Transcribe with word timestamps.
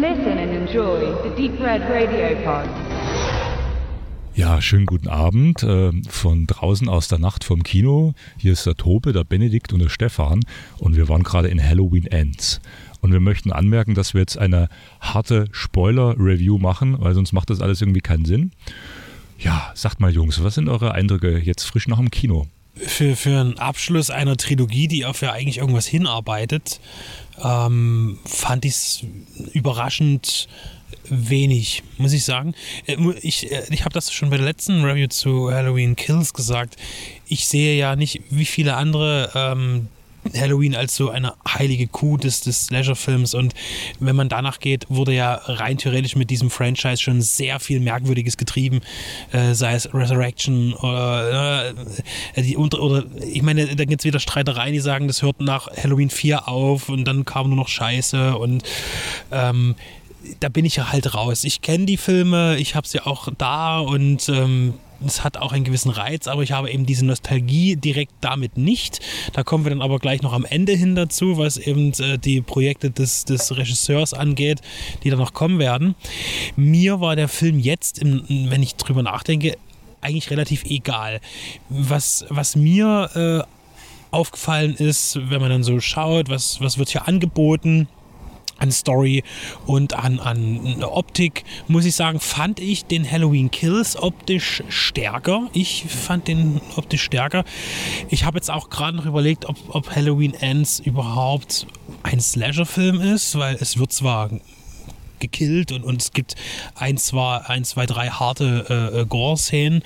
Listen 0.00 0.38
and 0.38 0.54
enjoy 0.54 1.00
the 1.22 1.28
Deep 1.36 1.60
Red 1.60 1.82
Radio 1.82 2.34
Pod. 2.42 2.66
Ja, 4.34 4.62
schönen 4.62 4.86
guten 4.86 5.08
Abend 5.08 5.62
äh, 5.64 5.92
von 6.08 6.46
draußen 6.46 6.88
aus 6.88 7.08
der 7.08 7.18
Nacht 7.18 7.44
vom 7.44 7.62
Kino. 7.62 8.14
Hier 8.38 8.54
ist 8.54 8.64
der 8.64 8.74
Tobe, 8.74 9.12
der 9.12 9.24
Benedikt 9.24 9.70
und 9.74 9.80
der 9.80 9.90
Stefan 9.90 10.40
und 10.78 10.96
wir 10.96 11.10
waren 11.10 11.22
gerade 11.22 11.48
in 11.48 11.62
Halloween 11.62 12.06
Ends. 12.06 12.62
Und 13.02 13.12
wir 13.12 13.20
möchten 13.20 13.52
anmerken, 13.52 13.94
dass 13.94 14.14
wir 14.14 14.22
jetzt 14.22 14.38
eine 14.38 14.70
harte 15.02 15.44
Spoiler-Review 15.52 16.56
machen, 16.56 16.96
weil 16.98 17.12
sonst 17.12 17.34
macht 17.34 17.50
das 17.50 17.60
alles 17.60 17.82
irgendwie 17.82 18.00
keinen 18.00 18.24
Sinn. 18.24 18.52
Ja, 19.38 19.72
sagt 19.74 20.00
mal 20.00 20.10
Jungs, 20.10 20.42
was 20.42 20.54
sind 20.54 20.70
eure 20.70 20.92
Eindrücke 20.92 21.36
jetzt 21.38 21.64
frisch 21.64 21.86
nach 21.86 21.98
dem 21.98 22.10
Kino? 22.10 22.46
Für, 22.74 23.16
für 23.16 23.38
einen 23.38 23.58
Abschluss 23.58 24.08
einer 24.08 24.36
Trilogie, 24.36 24.88
die 24.88 25.04
auf 25.04 25.20
ja 25.20 25.32
eigentlich 25.32 25.58
irgendwas 25.58 25.86
hinarbeitet, 25.86 26.80
ähm, 27.42 28.18
fand 28.24 28.64
ich 28.64 28.72
es 28.72 29.04
überraschend 29.52 30.48
wenig, 31.08 31.82
muss 31.98 32.12
ich 32.12 32.24
sagen. 32.24 32.54
Äh, 32.86 32.96
ich, 33.20 33.50
äh, 33.50 33.62
ich 33.70 33.84
habe 33.84 33.92
das 33.92 34.12
schon 34.12 34.30
bei 34.30 34.36
der 34.36 34.46
letzten 34.46 34.84
Review 34.84 35.08
zu 35.08 35.52
Halloween 35.52 35.96
Kills 35.96 36.32
gesagt. 36.32 36.76
Ich 37.26 37.46
sehe 37.48 37.76
ja 37.76 37.96
nicht, 37.96 38.22
wie 38.30 38.44
viele 38.44 38.76
andere 38.76 39.30
ähm, 39.34 39.88
Halloween 40.34 40.74
als 40.74 40.94
so 40.96 41.10
eine 41.10 41.34
heilige 41.46 41.86
Kuh 41.86 42.16
des, 42.16 42.40
des 42.40 42.66
Slasher-Films 42.66 43.34
und 43.34 43.54
wenn 44.00 44.16
man 44.16 44.28
danach 44.28 44.60
geht, 44.60 44.86
wurde 44.88 45.12
ja 45.12 45.34
rein 45.34 45.78
theoretisch 45.78 46.16
mit 46.16 46.30
diesem 46.30 46.50
Franchise 46.50 47.02
schon 47.02 47.20
sehr 47.20 47.60
viel 47.60 47.80
Merkwürdiges 47.80 48.36
getrieben, 48.36 48.80
äh, 49.32 49.54
sei 49.54 49.74
es 49.74 49.92
Resurrection 49.92 50.74
oder, 50.74 51.70
äh, 52.34 52.42
die, 52.42 52.56
oder, 52.56 52.80
oder 52.80 53.04
ich 53.20 53.42
meine, 53.42 53.74
da 53.74 53.84
gibt 53.84 54.00
es 54.00 54.04
wieder 54.04 54.20
Streitereien, 54.20 54.72
die 54.72 54.80
sagen, 54.80 55.08
das 55.08 55.22
hört 55.22 55.40
nach 55.40 55.68
Halloween 55.76 56.10
4 56.10 56.48
auf 56.48 56.88
und 56.88 57.04
dann 57.04 57.24
kam 57.24 57.48
nur 57.48 57.56
noch 57.56 57.68
Scheiße. 57.68 58.36
Und 58.36 58.62
ähm, 59.30 59.74
da 60.40 60.48
bin 60.48 60.64
ich 60.64 60.76
ja 60.76 60.92
halt 60.92 61.14
raus. 61.14 61.44
Ich 61.44 61.60
kenne 61.62 61.86
die 61.86 61.96
Filme, 61.96 62.56
ich 62.58 62.74
habe 62.74 62.86
sie 62.86 63.00
auch 63.00 63.28
da 63.36 63.80
und 63.80 64.28
ähm, 64.28 64.74
es 65.06 65.24
hat 65.24 65.36
auch 65.36 65.52
einen 65.52 65.64
gewissen 65.64 65.90
Reiz, 65.90 66.26
aber 66.26 66.42
ich 66.42 66.52
habe 66.52 66.70
eben 66.70 66.86
diese 66.86 67.04
Nostalgie 67.04 67.76
direkt 67.76 68.12
damit 68.20 68.56
nicht. 68.56 69.00
Da 69.32 69.42
kommen 69.42 69.64
wir 69.64 69.70
dann 69.70 69.82
aber 69.82 69.98
gleich 69.98 70.22
noch 70.22 70.32
am 70.32 70.44
Ende 70.44 70.72
hin 70.72 70.94
dazu, 70.94 71.38
was 71.38 71.56
eben 71.56 71.92
äh, 71.94 72.18
die 72.18 72.40
Projekte 72.40 72.90
des, 72.90 73.24
des 73.24 73.56
Regisseurs 73.56 74.14
angeht, 74.14 74.60
die 75.02 75.10
da 75.10 75.16
noch 75.16 75.32
kommen 75.32 75.58
werden. 75.58 75.94
Mir 76.56 77.00
war 77.00 77.16
der 77.16 77.28
Film 77.28 77.58
jetzt, 77.58 77.98
im, 77.98 78.24
wenn 78.28 78.62
ich 78.62 78.76
drüber 78.76 79.02
nachdenke, 79.02 79.56
eigentlich 80.00 80.30
relativ 80.30 80.64
egal. 80.64 81.20
Was, 81.68 82.24
was 82.28 82.56
mir 82.56 83.10
äh, 83.14 83.52
aufgefallen 84.10 84.74
ist, 84.74 85.18
wenn 85.30 85.40
man 85.40 85.50
dann 85.50 85.62
so 85.62 85.80
schaut, 85.80 86.28
was, 86.28 86.60
was 86.60 86.78
wird 86.78 86.90
hier 86.90 87.08
angeboten, 87.08 87.88
an 88.62 88.70
Story 88.70 89.24
und 89.66 89.94
an, 89.94 90.20
an 90.20 90.82
Optik, 90.84 91.44
muss 91.68 91.84
ich 91.84 91.94
sagen, 91.94 92.20
fand 92.20 92.60
ich 92.60 92.84
den 92.84 93.10
Halloween 93.10 93.50
Kills 93.50 94.00
optisch 94.00 94.62
stärker. 94.68 95.48
Ich 95.52 95.84
fand 95.88 96.28
den 96.28 96.60
optisch 96.76 97.02
stärker. 97.02 97.44
Ich 98.08 98.24
habe 98.24 98.38
jetzt 98.38 98.50
auch 98.50 98.70
gerade 98.70 98.96
noch 98.96 99.06
überlegt, 99.06 99.46
ob, 99.46 99.56
ob 99.68 99.94
Halloween 99.94 100.34
Ends 100.34 100.80
überhaupt 100.80 101.66
ein 102.04 102.20
Slasher-Film 102.20 103.00
ist, 103.00 103.36
weil 103.36 103.56
es 103.56 103.78
wird 103.78 103.92
zwar 103.92 104.30
gekillt 105.22 105.72
und, 105.72 105.82
und 105.84 106.02
es 106.02 106.12
gibt 106.12 106.34
ein, 106.74 106.98
zwei, 106.98 107.38
ein, 107.38 107.64
zwei, 107.64 107.86
drei 107.86 108.08
harte 108.08 108.66
äh, 108.68 109.00
äh, 109.00 109.06
Gore-Szenen, 109.06 109.82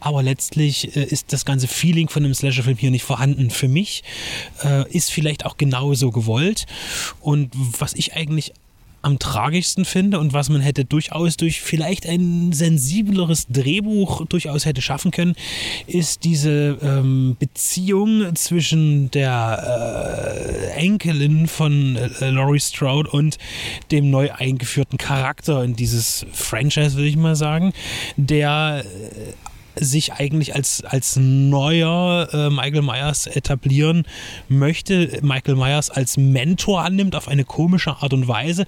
aber 0.00 0.24
letztlich 0.24 0.96
äh, 0.96 1.04
ist 1.04 1.32
das 1.32 1.44
ganze 1.44 1.68
Feeling 1.68 2.08
von 2.08 2.24
einem 2.24 2.34
Slasher-Film 2.34 2.78
hier 2.78 2.90
nicht 2.90 3.04
vorhanden. 3.04 3.50
Für 3.50 3.68
mich 3.68 4.02
äh, 4.64 4.90
ist 4.90 5.12
vielleicht 5.12 5.46
auch 5.46 5.56
genauso 5.56 6.10
gewollt 6.10 6.66
und 7.20 7.52
was 7.78 7.94
ich 7.94 8.14
eigentlich 8.14 8.52
am 9.02 9.18
tragischsten 9.18 9.84
finde 9.84 10.18
und 10.18 10.32
was 10.32 10.48
man 10.48 10.60
hätte 10.60 10.84
durchaus 10.84 11.36
durch 11.36 11.60
vielleicht 11.60 12.06
ein 12.06 12.52
sensibleres 12.52 13.46
Drehbuch 13.48 14.26
durchaus 14.26 14.66
hätte 14.66 14.82
schaffen 14.82 15.10
können, 15.10 15.34
ist 15.86 16.24
diese 16.24 16.78
ähm, 16.82 17.36
Beziehung 17.38 18.34
zwischen 18.34 19.10
der 19.10 20.72
äh, 20.74 20.80
Enkelin 20.80 21.46
von 21.46 21.96
äh, 21.96 22.30
Laurie 22.30 22.60
Strode 22.60 23.10
und 23.10 23.38
dem 23.90 24.10
neu 24.10 24.30
eingeführten 24.32 24.98
Charakter 24.98 25.64
in 25.64 25.76
dieses 25.76 26.26
Franchise, 26.32 26.96
würde 26.96 27.08
ich 27.08 27.16
mal 27.16 27.36
sagen, 27.36 27.72
der 28.16 28.84
äh, 28.84 29.32
sich 29.80 30.12
eigentlich 30.12 30.54
als, 30.54 30.84
als 30.84 31.16
neuer 31.16 32.28
äh, 32.32 32.50
Michael 32.50 32.82
Myers 32.82 33.26
etablieren 33.26 34.04
möchte, 34.48 35.18
Michael 35.22 35.56
Myers 35.56 35.90
als 35.90 36.16
Mentor 36.16 36.82
annimmt 36.82 37.16
auf 37.16 37.28
eine 37.28 37.44
komische 37.44 37.96
Art 37.96 38.12
und 38.12 38.28
Weise. 38.28 38.66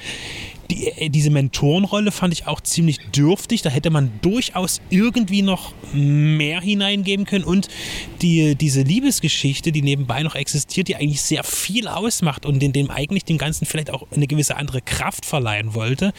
Die, 0.70 0.88
äh, 0.88 1.10
diese 1.10 1.30
Mentorenrolle 1.30 2.10
fand 2.12 2.32
ich 2.32 2.46
auch 2.46 2.60
ziemlich 2.60 2.98
dürftig. 3.14 3.62
Da 3.62 3.70
hätte 3.70 3.90
man 3.90 4.10
durchaus 4.22 4.80
irgendwie 4.90 5.42
noch 5.42 5.72
mehr 5.92 6.60
hineingeben 6.60 7.26
können. 7.26 7.44
Und 7.44 7.68
die, 8.22 8.54
diese 8.54 8.82
Liebesgeschichte, 8.82 9.72
die 9.72 9.82
nebenbei 9.82 10.22
noch 10.22 10.34
existiert, 10.34 10.88
die 10.88 10.96
eigentlich 10.96 11.22
sehr 11.22 11.44
viel 11.44 11.88
ausmacht 11.88 12.46
und 12.46 12.62
in 12.62 12.72
dem 12.72 12.90
eigentlich 12.90 13.24
dem 13.24 13.38
Ganzen 13.38 13.66
vielleicht 13.66 13.90
auch 13.90 14.06
eine 14.12 14.26
gewisse 14.26 14.56
andere 14.56 14.80
Kraft 14.80 15.26
verleihen 15.26 15.74
wollte, 15.74 16.12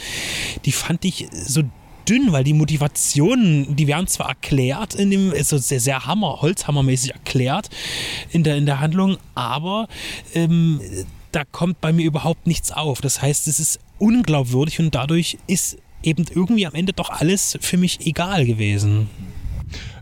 die 0.65 0.71
fand 0.71 1.03
ich 1.05 1.27
so 1.31 1.63
dünn, 2.09 2.31
weil 2.31 2.43
die 2.43 2.53
Motivationen, 2.53 3.75
die 3.75 3.87
werden 3.87 4.07
zwar 4.07 4.29
erklärt 4.29 4.95
in 4.95 5.11
dem, 5.11 5.31
ist 5.31 5.49
so 5.49 5.57
sehr, 5.57 5.79
sehr 5.79 6.05
Hammer, 6.05 6.41
Holzhammermäßig 6.41 7.11
erklärt 7.11 7.69
in 8.31 8.43
der, 8.43 8.57
in 8.57 8.65
der 8.65 8.79
Handlung, 8.79 9.17
aber 9.35 9.87
ähm, 10.33 10.81
da 11.31 11.43
kommt 11.51 11.81
bei 11.81 11.91
mir 11.91 12.05
überhaupt 12.05 12.47
nichts 12.47 12.71
auf. 12.71 13.01
Das 13.01 13.21
heißt, 13.21 13.47
es 13.47 13.59
ist 13.59 13.79
unglaubwürdig 13.99 14.79
und 14.79 14.93
dadurch 14.93 15.37
ist 15.47 15.77
eben 16.03 16.25
irgendwie 16.33 16.67
am 16.67 16.73
Ende 16.73 16.93
doch 16.93 17.09
alles 17.09 17.57
für 17.61 17.77
mich 17.77 18.05
egal 18.05 18.45
gewesen. 18.45 19.09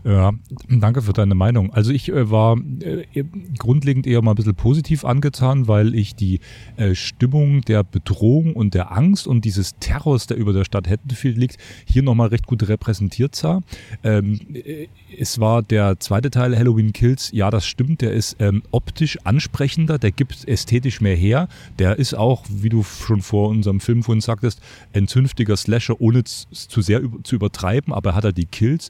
Ja, 0.04 0.32
danke 0.68 1.00
für 1.02 1.12
deine 1.12 1.36
Meinung. 1.36 1.72
Also 1.72 1.92
ich 1.92 2.08
äh, 2.08 2.28
war 2.28 2.56
äh, 2.80 3.24
grundlegend 3.56 4.04
eher 4.04 4.20
mal 4.20 4.32
ein 4.32 4.34
bisschen 4.34 4.56
positiv 4.56 5.04
angetan, 5.04 5.68
weil 5.68 5.94
ich 5.94 6.16
die 6.16 6.40
äh, 6.76 6.96
Stimmung 6.96 7.60
der 7.60 7.84
Bedrohung 7.84 8.54
und 8.54 8.74
der 8.74 8.90
Angst 8.90 9.28
und 9.28 9.44
dieses 9.44 9.76
Terrors, 9.78 10.26
der 10.26 10.38
über 10.38 10.52
der 10.52 10.64
Stadt 10.64 10.88
Haddonfield 10.88 11.38
liegt, 11.38 11.56
hier 11.84 12.02
nochmal 12.02 12.28
recht 12.28 12.48
gut 12.48 12.68
repräsentiert 12.68 13.36
sah. 13.36 13.60
Ähm, 14.02 14.40
äh, 14.52 14.88
es 15.16 15.38
war 15.38 15.62
der 15.62 16.00
zweite 16.00 16.30
Teil 16.30 16.58
Halloween 16.58 16.92
Kills, 16.92 17.30
ja, 17.32 17.50
das 17.50 17.64
stimmt, 17.64 18.00
der 18.00 18.12
ist 18.12 18.36
ähm, 18.40 18.64
optisch 18.72 19.18
ansprechender, 19.22 19.98
der 19.98 20.10
gibt 20.10 20.48
ästhetisch 20.48 21.00
mehr 21.00 21.16
her. 21.16 21.46
Der 21.78 22.00
ist 22.00 22.14
auch, 22.14 22.44
wie 22.50 22.70
du 22.70 22.82
schon 22.82 23.22
vor 23.22 23.50
unserem 23.50 23.78
Film 23.78 24.02
vorhin 24.02 24.20
sagtest, 24.20 24.60
ein 24.94 25.06
zünftiger 25.06 25.56
Slasher, 25.56 26.00
ohne 26.00 26.24
zu 26.24 26.82
sehr 26.82 27.02
zu 27.22 27.36
übertreiben, 27.36 27.92
aber 27.92 28.10
er 28.10 28.16
hat 28.16 28.24
er 28.24 28.32
die 28.32 28.46
Kills 28.46 28.88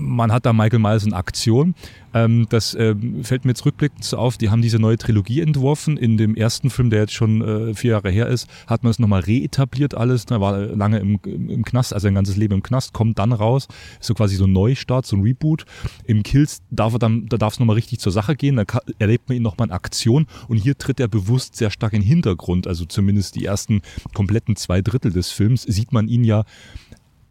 man 0.00 0.32
hat 0.32 0.46
da 0.46 0.52
Michael 0.52 0.80
Myers 0.80 1.04
in 1.04 1.12
Aktion. 1.12 1.74
Ähm, 2.12 2.46
das 2.48 2.74
ähm, 2.74 3.22
fällt 3.22 3.44
mir 3.44 3.52
jetzt 3.52 3.64
rückblickend 3.64 4.04
so 4.04 4.16
auf. 4.16 4.36
Die 4.36 4.50
haben 4.50 4.62
diese 4.62 4.78
neue 4.78 4.98
Trilogie 4.98 5.40
entworfen. 5.40 5.96
In 5.96 6.16
dem 6.16 6.34
ersten 6.34 6.70
Film, 6.70 6.90
der 6.90 7.00
jetzt 7.00 7.12
schon 7.12 7.42
äh, 7.42 7.74
vier 7.74 7.92
Jahre 7.92 8.10
her 8.10 8.26
ist, 8.26 8.48
hat 8.66 8.82
man 8.82 8.90
es 8.90 8.98
nochmal 8.98 9.20
reetabliert 9.20 9.94
alles. 9.94 10.24
Er 10.24 10.40
war 10.40 10.58
lange 10.58 10.98
im, 10.98 11.20
im 11.24 11.64
Knast, 11.64 11.94
also 11.94 12.08
ein 12.08 12.14
ganzes 12.14 12.36
Leben 12.36 12.54
im 12.54 12.62
Knast, 12.62 12.92
kommt 12.92 13.18
dann 13.18 13.32
raus. 13.32 13.68
so 14.00 14.14
quasi 14.14 14.36
so 14.36 14.44
ein 14.44 14.52
Neustart, 14.52 15.06
so 15.06 15.16
ein 15.16 15.22
Reboot. 15.22 15.64
Im 16.04 16.22
Kills 16.22 16.62
darf 16.70 16.94
er 16.94 16.98
dann, 16.98 17.26
da 17.28 17.36
darf 17.36 17.54
es 17.54 17.60
nochmal 17.60 17.74
richtig 17.74 18.00
zur 18.00 18.12
Sache 18.12 18.34
gehen. 18.34 18.56
Da 18.56 18.64
erlebt 18.98 19.28
man 19.28 19.36
ihn 19.36 19.42
nochmal 19.42 19.68
in 19.68 19.72
Aktion. 19.72 20.26
Und 20.48 20.56
hier 20.56 20.76
tritt 20.76 20.98
er 21.00 21.08
bewusst 21.08 21.56
sehr 21.56 21.70
stark 21.70 21.92
in 21.92 22.00
den 22.00 22.08
Hintergrund. 22.08 22.66
Also 22.66 22.84
zumindest 22.86 23.36
die 23.36 23.44
ersten 23.44 23.82
kompletten 24.14 24.56
zwei 24.56 24.82
Drittel 24.82 25.12
des 25.12 25.30
Films 25.30 25.62
sieht 25.62 25.92
man 25.92 26.08
ihn 26.08 26.24
ja 26.24 26.44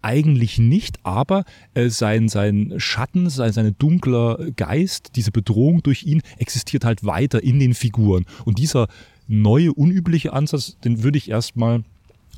eigentlich 0.02 0.60
nicht, 0.60 1.00
aber 1.04 1.44
äh, 1.74 1.90
sein, 1.90 2.30
sein 2.30 2.74
Schatten, 2.78 3.30
sein, 3.30 3.52
sein 3.54 3.76
dunkler 3.78 4.52
Geist, 4.56 5.16
diese 5.16 5.32
Bedrohung 5.32 5.84
durch 5.84 6.04
ihn 6.04 6.22
existiert 6.38 6.86
halt 6.86 7.04
weiter 7.04 7.44
in 7.44 7.60
den 7.60 7.74
Figuren. 7.74 8.26
Und 8.46 8.60
dieser 8.60 8.88
neue, 9.28 9.74
unübliche 9.74 10.34
Ansatz, 10.34 10.78
den 10.84 11.04
würde 11.04 11.18
ich 11.18 11.30
erstmal 11.30 11.84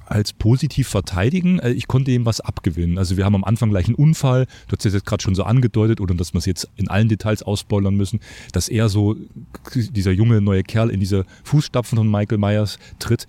als 0.06 0.33
positiv 0.33 0.88
verteidigen. 0.88 1.59
Äh, 1.59 1.71
ich 1.71 1.88
konnte 1.88 2.12
ihm 2.12 2.25
was 2.25 2.42
abgewinnen. 2.42 2.98
Also 2.98 3.18
wir 3.18 3.25
haben 3.25 3.36
am 3.36 3.44
Anfang 3.44 3.69
gleich 3.69 3.88
einen 3.88 3.95
Unfall, 3.95 4.45
du 4.68 4.75
hast 4.75 4.86
es 4.86 4.94
jetzt 4.94 5.06
gerade 5.06 5.24
schon 5.24 5.36
so 5.36 5.44
angedeutet, 5.44 6.01
oder 6.01 6.15
dass 6.15 6.33
wir 6.33 6.39
es 6.39 6.45
jetzt 6.45 6.69
in 6.75 6.89
allen 6.89 7.07
Details 7.07 7.44
ausspoilern 7.44 7.95
müssen, 7.95 8.19
dass 8.51 8.68
er 8.68 8.89
so, 8.89 9.15
dieser 9.75 10.12
junge 10.12 10.42
neue 10.42 10.63
Kerl 10.63 10.89
in 10.89 11.00
diese 11.00 11.25
Fußstapfen 11.44 11.98
von 11.98 12.09
Michael 12.09 12.38
Myers 12.38 12.77
tritt. 13.00 13.27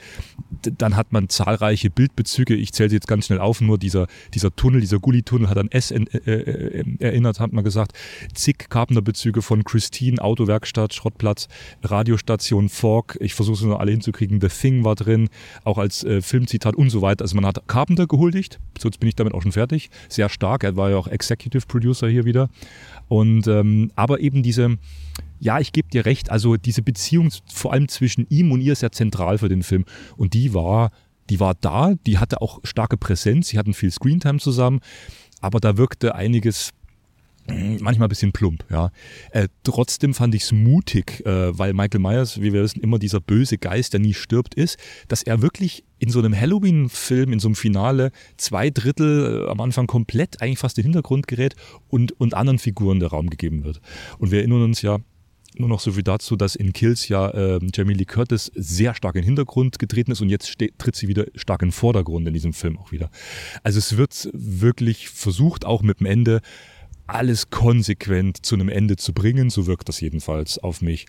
Dann 0.78 0.96
hat 0.96 1.12
man 1.12 1.28
zahlreiche 1.28 1.90
Bildbezüge, 1.90 2.54
ich 2.54 2.72
zähle 2.72 2.90
sie 2.90 2.96
jetzt 2.96 3.08
ganz 3.08 3.26
schnell 3.26 3.38
auf, 3.38 3.60
nur 3.60 3.78
dieser, 3.78 4.06
dieser 4.34 4.54
Tunnel, 4.54 4.80
dieser 4.80 4.98
Gully-Tunnel 4.98 5.48
hat 5.48 5.58
an 5.58 5.68
S 5.70 5.90
äh, 5.90 6.02
äh, 6.02 6.84
erinnert, 6.98 7.40
hat 7.40 7.52
man 7.52 7.64
gesagt. 7.64 7.92
Zig 8.34 8.68
Carpenter-Bezüge 8.68 9.42
von 9.42 9.64
Christine, 9.64 10.22
Autowerkstatt, 10.22 10.94
Schrottplatz, 10.94 11.48
Radiostation, 11.82 12.68
Fork, 12.68 13.18
ich 13.20 13.34
versuche 13.34 13.56
es 13.56 13.62
nur 13.62 13.80
alle 13.80 13.92
hinzukriegen, 13.92 14.40
The 14.40 14.48
Thing 14.48 14.84
war 14.84 14.94
drin, 14.94 15.28
auch 15.64 15.78
als 15.78 16.04
äh, 16.04 16.22
Filmzitat 16.22 16.61
hat 16.64 16.76
und 16.76 16.90
so 16.90 17.02
weiter. 17.02 17.22
Also 17.22 17.34
man 17.36 17.46
hat 17.46 17.66
Carpenter 17.66 18.06
gehuldigt, 18.06 18.60
so 18.78 18.88
jetzt 18.88 19.00
bin 19.00 19.08
ich 19.08 19.16
damit 19.16 19.34
auch 19.34 19.42
schon 19.42 19.52
fertig, 19.52 19.90
sehr 20.08 20.28
stark, 20.28 20.64
er 20.64 20.76
war 20.76 20.90
ja 20.90 20.96
auch 20.96 21.08
Executive 21.08 21.66
Producer 21.66 22.08
hier 22.08 22.24
wieder. 22.24 22.48
Und 23.08 23.46
ähm, 23.46 23.90
aber 23.96 24.20
eben 24.20 24.42
diese, 24.42 24.78
ja, 25.40 25.60
ich 25.60 25.72
gebe 25.72 25.88
dir 25.88 26.06
recht, 26.06 26.30
also 26.30 26.56
diese 26.56 26.82
Beziehung 26.82 27.30
vor 27.52 27.72
allem 27.72 27.88
zwischen 27.88 28.26
ihm 28.28 28.52
und 28.52 28.60
ihr 28.60 28.72
ist 28.72 28.82
ja 28.82 28.90
zentral 28.90 29.38
für 29.38 29.48
den 29.48 29.62
Film. 29.62 29.84
Und 30.16 30.34
die 30.34 30.54
war 30.54 30.90
die 31.30 31.40
war 31.40 31.54
da, 31.54 31.94
die 32.06 32.18
hatte 32.18 32.42
auch 32.42 32.60
starke 32.64 32.96
Präsenz, 32.96 33.48
sie 33.48 33.58
hatten 33.58 33.74
viel 33.74 33.90
Screentime 33.90 34.38
zusammen, 34.38 34.80
aber 35.40 35.60
da 35.60 35.76
wirkte 35.76 36.14
einiges 36.14 36.72
manchmal 37.46 38.06
ein 38.06 38.08
bisschen 38.08 38.32
plump, 38.32 38.64
ja. 38.70 38.90
Äh, 39.32 39.48
trotzdem 39.64 40.14
fand 40.14 40.34
ich 40.34 40.42
es 40.42 40.52
mutig, 40.52 41.24
äh, 41.26 41.56
weil 41.58 41.72
Michael 41.72 42.00
Myers, 42.00 42.40
wie 42.40 42.52
wir 42.52 42.62
wissen, 42.62 42.80
immer 42.80 42.98
dieser 42.98 43.20
böse 43.20 43.58
Geist, 43.58 43.92
der 43.92 44.00
nie 44.00 44.14
stirbt, 44.14 44.54
ist, 44.54 44.78
dass 45.08 45.22
er 45.22 45.42
wirklich 45.42 45.84
in 45.98 46.10
so 46.10 46.18
einem 46.18 46.38
Halloween-Film, 46.38 47.32
in 47.32 47.38
so 47.38 47.48
einem 47.48 47.54
Finale, 47.54 48.12
zwei 48.36 48.70
Drittel 48.70 49.44
äh, 49.46 49.50
am 49.50 49.60
Anfang 49.60 49.86
komplett 49.86 50.40
eigentlich 50.40 50.58
fast 50.58 50.78
in 50.78 50.82
den 50.82 50.92
Hintergrund 50.92 51.26
gerät 51.26 51.54
und, 51.88 52.12
und 52.20 52.34
anderen 52.34 52.58
Figuren 52.58 53.00
der 53.00 53.10
Raum 53.10 53.30
gegeben 53.30 53.64
wird. 53.64 53.80
Und 54.18 54.30
wir 54.30 54.38
erinnern 54.38 54.62
uns 54.62 54.82
ja, 54.82 54.98
nur 55.56 55.68
noch 55.68 55.80
so 55.80 55.92
viel 55.92 56.02
dazu, 56.02 56.36
dass 56.36 56.56
in 56.56 56.72
Kills 56.72 57.08
ja 57.08 57.28
äh, 57.28 57.60
Jamie 57.74 57.94
Lee 57.94 58.04
Curtis 58.04 58.50
sehr 58.54 58.94
stark 58.94 59.16
in 59.16 59.22
den 59.22 59.26
Hintergrund 59.26 59.78
getreten 59.78 60.12
ist 60.12 60.20
und 60.20 60.30
jetzt 60.30 60.56
tritt 60.78 60.96
sie 60.96 61.08
wieder 61.08 61.26
stark 61.34 61.62
in 61.62 61.68
den 61.68 61.72
Vordergrund 61.72 62.26
in 62.26 62.34
diesem 62.34 62.52
Film 62.52 62.78
auch 62.78 62.90
wieder. 62.90 63.10
Also 63.62 63.78
es 63.78 63.96
wird 63.96 64.30
wirklich 64.32 65.08
versucht, 65.10 65.66
auch 65.66 65.82
mit 65.82 66.00
dem 66.00 66.06
Ende 66.06 66.40
alles 67.14 67.50
konsequent 67.50 68.44
zu 68.44 68.54
einem 68.54 68.68
Ende 68.68 68.96
zu 68.96 69.12
bringen. 69.12 69.50
So 69.50 69.66
wirkt 69.66 69.88
das 69.88 70.00
jedenfalls 70.00 70.58
auf 70.58 70.82
mich. 70.82 71.06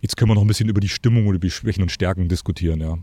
Jetzt 0.00 0.16
können 0.16 0.30
wir 0.30 0.34
noch 0.34 0.42
ein 0.42 0.48
bisschen 0.48 0.68
über 0.68 0.80
die 0.80 0.88
Stimmung 0.88 1.26
oder 1.26 1.38
die 1.38 1.50
Schwächen 1.50 1.82
und 1.82 1.90
Stärken 1.90 2.28
diskutieren, 2.28 2.80
ja 2.80 2.98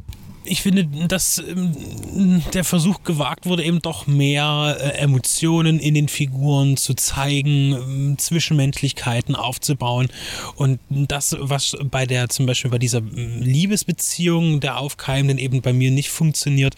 ich 0.45 0.61
finde, 0.61 0.85
dass 1.07 1.39
ähm, 1.39 2.43
der 2.53 2.63
Versuch 2.63 3.03
gewagt 3.03 3.45
wurde, 3.45 3.63
eben 3.63 3.81
doch 3.81 4.07
mehr 4.07 4.77
äh, 4.79 4.97
Emotionen 4.97 5.79
in 5.79 5.93
den 5.93 6.07
Figuren 6.07 6.77
zu 6.77 6.93
zeigen, 6.93 7.73
ähm, 7.73 8.17
Zwischenmenschlichkeiten 8.17 9.35
aufzubauen. 9.35 10.07
Und 10.55 10.79
das, 10.89 11.35
was 11.39 11.75
bei 11.91 12.05
der, 12.05 12.29
zum 12.29 12.45
Beispiel 12.45 12.71
bei 12.71 12.77
dieser 12.77 12.99
ähm, 12.99 13.41
Liebesbeziehung 13.41 14.59
der 14.59 14.77
Aufkeimenden 14.77 15.37
eben 15.37 15.61
bei 15.61 15.73
mir 15.73 15.91
nicht 15.91 16.09
funktioniert, 16.09 16.75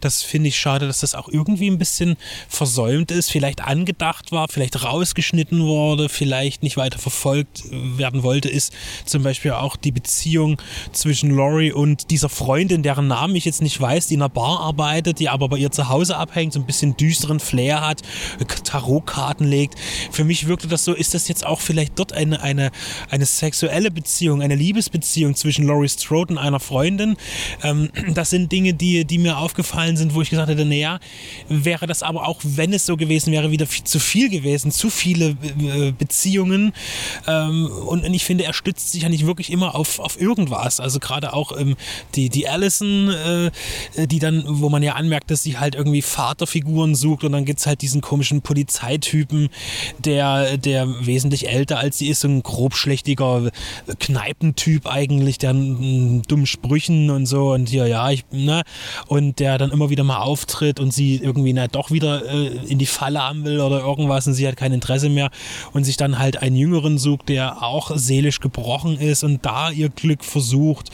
das 0.00 0.22
finde 0.22 0.48
ich 0.48 0.58
schade, 0.58 0.86
dass 0.86 1.00
das 1.00 1.14
auch 1.14 1.28
irgendwie 1.28 1.70
ein 1.70 1.78
bisschen 1.78 2.16
versäumt 2.48 3.10
ist, 3.10 3.30
vielleicht 3.30 3.62
angedacht 3.62 4.32
war, 4.32 4.48
vielleicht 4.48 4.82
rausgeschnitten 4.82 5.62
wurde, 5.64 6.08
vielleicht 6.08 6.62
nicht 6.62 6.76
weiter 6.76 6.98
verfolgt 6.98 7.64
werden 7.70 8.22
wollte, 8.22 8.48
ist 8.48 8.72
zum 9.04 9.22
Beispiel 9.22 9.52
auch 9.52 9.76
die 9.76 9.92
Beziehung 9.92 10.60
zwischen 10.92 11.36
Laurie 11.36 11.72
und 11.72 12.10
dieser 12.10 12.28
Freundin, 12.28 12.82
deren 12.82 13.01
deren 13.02 13.08
Namen 13.08 13.36
ich 13.36 13.44
jetzt 13.44 13.62
nicht 13.62 13.80
weiß, 13.80 14.06
die 14.06 14.14
in 14.14 14.22
einer 14.22 14.28
Bar 14.28 14.60
arbeitet, 14.60 15.18
die 15.18 15.28
aber 15.28 15.48
bei 15.48 15.58
ihr 15.58 15.70
zu 15.70 15.88
Hause 15.88 16.16
abhängt, 16.16 16.52
so 16.52 16.60
ein 16.60 16.66
bisschen 16.66 16.96
düsteren 16.96 17.40
Flair 17.40 17.80
hat, 17.80 18.02
Tarotkarten 18.64 19.46
legt. 19.46 19.78
Für 20.10 20.24
mich 20.24 20.46
wirkte 20.46 20.68
das 20.68 20.84
so, 20.84 20.94
ist 20.94 21.14
das 21.14 21.28
jetzt 21.28 21.44
auch 21.44 21.60
vielleicht 21.60 21.98
dort 21.98 22.12
eine, 22.12 22.42
eine, 22.42 22.70
eine 23.10 23.26
sexuelle 23.26 23.90
Beziehung, 23.90 24.42
eine 24.42 24.54
Liebesbeziehung 24.54 25.34
zwischen 25.34 25.66
Laurie 25.66 25.88
Strode 25.88 26.34
und 26.34 26.38
einer 26.38 26.60
Freundin? 26.60 27.16
Ähm, 27.62 27.90
das 28.14 28.30
sind 28.30 28.52
Dinge, 28.52 28.74
die, 28.74 29.04
die 29.04 29.18
mir 29.18 29.38
aufgefallen 29.38 29.96
sind, 29.96 30.14
wo 30.14 30.22
ich 30.22 30.30
gesagt 30.30 30.48
hätte, 30.48 30.64
naja, 30.64 31.00
wäre 31.48 31.86
das 31.86 32.02
aber 32.02 32.28
auch, 32.28 32.40
wenn 32.44 32.72
es 32.72 32.86
so 32.86 32.96
gewesen 32.96 33.32
wäre, 33.32 33.50
wieder 33.50 33.66
viel, 33.66 33.84
zu 33.84 33.98
viel 33.98 34.28
gewesen, 34.28 34.70
zu 34.70 34.90
viele 34.90 35.30
äh, 35.30 35.92
Beziehungen. 35.92 36.72
Ähm, 37.26 37.66
und, 37.66 38.04
und 38.04 38.14
ich 38.14 38.24
finde, 38.24 38.44
er 38.44 38.52
stützt 38.52 38.92
sich 38.92 39.02
ja 39.02 39.08
nicht 39.08 39.26
wirklich 39.26 39.50
immer 39.50 39.74
auf, 39.74 39.98
auf 39.98 40.20
irgendwas. 40.20 40.80
Also 40.80 41.00
gerade 41.00 41.32
auch 41.32 41.58
ähm, 41.58 41.76
die, 42.14 42.28
die 42.28 42.48
Allison 42.48 42.91
äh, 43.10 44.06
die 44.06 44.18
dann, 44.18 44.44
wo 44.46 44.68
man 44.68 44.82
ja 44.82 44.94
anmerkt, 44.94 45.30
dass 45.30 45.42
sie 45.42 45.58
halt 45.58 45.74
irgendwie 45.74 46.02
Vaterfiguren 46.02 46.94
sucht 46.94 47.24
und 47.24 47.32
dann 47.32 47.44
gibt 47.44 47.60
es 47.60 47.66
halt 47.66 47.82
diesen 47.82 48.00
komischen 48.00 48.42
Polizeitypen, 48.42 49.48
der, 49.98 50.56
der 50.56 51.06
wesentlich 51.06 51.48
älter 51.48 51.78
als 51.78 51.98
sie 51.98 52.08
ist, 52.08 52.20
so 52.20 52.28
ein 52.28 52.42
grobschlächtiger 52.42 53.50
Kneipentyp 53.98 54.86
eigentlich, 54.86 55.38
der 55.38 55.50
einen 55.50 56.22
dummen 56.22 56.46
Sprüchen 56.46 57.10
und 57.10 57.26
so 57.26 57.52
und 57.52 57.68
hier, 57.68 57.86
ja, 57.86 58.10
ich, 58.10 58.24
ne, 58.30 58.62
und 59.06 59.38
der 59.38 59.58
dann 59.58 59.70
immer 59.70 59.90
wieder 59.90 60.04
mal 60.04 60.18
auftritt 60.18 60.80
und 60.80 60.92
sie 60.92 61.16
irgendwie 61.16 61.52
na, 61.52 61.68
doch 61.68 61.90
wieder 61.90 62.24
äh, 62.24 62.48
in 62.68 62.78
die 62.78 62.86
Falle 62.86 63.20
haben 63.22 63.44
will 63.44 63.60
oder 63.60 63.80
irgendwas 63.80 64.26
und 64.26 64.34
sie 64.34 64.46
hat 64.46 64.56
kein 64.56 64.72
Interesse 64.72 65.08
mehr 65.08 65.30
und 65.72 65.84
sich 65.84 65.96
dann 65.96 66.18
halt 66.18 66.42
einen 66.42 66.56
Jüngeren 66.56 66.98
sucht, 66.98 67.28
der 67.28 67.62
auch 67.62 67.92
seelisch 67.94 68.40
gebrochen 68.40 68.98
ist 68.98 69.24
und 69.24 69.44
da 69.44 69.70
ihr 69.70 69.88
Glück 69.88 70.24
versucht. 70.24 70.90